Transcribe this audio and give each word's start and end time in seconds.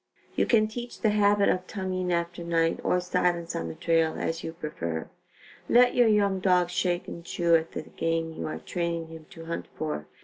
You 0.35 0.47
can 0.47 0.67
teach 0.67 0.99
the 1.01 1.11
habit 1.11 1.47
of 1.47 1.67
tongueing 1.67 2.11
after 2.11 2.43
night 2.43 2.79
or 2.83 2.99
silence 2.99 3.55
on 3.55 3.67
the 3.67 3.75
trail 3.75 4.15
as 4.17 4.43
you 4.43 4.51
prefer. 4.53 5.07
Let 5.69 5.93
your 5.93 6.07
young 6.07 6.39
dog 6.39 6.71
shake 6.71 7.07
and 7.07 7.23
chew 7.23 7.55
at 7.55 7.73
the 7.73 7.83
game 7.83 8.33
you 8.33 8.47
are 8.47 8.57
training 8.57 9.09
him 9.09 9.27
to 9.29 9.45
hunt 9.45 9.67
for. 9.75 10.07